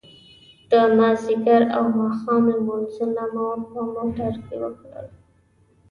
[0.71, 5.07] د ماذيګر او ماښام لمونځونه مو په موټر کې وکړل.